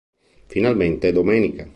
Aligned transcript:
Finalmente 0.47 1.11
domenica! 1.11 1.69